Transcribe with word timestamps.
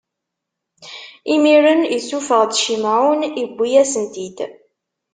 Imiren, 1.33 1.81
issufɣ-d 1.97 2.51
Cimɛun, 2.61 3.19
iwwi-yasen-t-id. 3.43 4.37